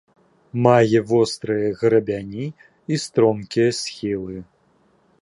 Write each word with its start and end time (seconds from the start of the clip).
Мае 0.67 1.01
вострыя 1.11 1.69
грабяні 1.83 2.47
і 2.93 3.03
стромкія 3.05 3.69
схілы. 3.85 4.35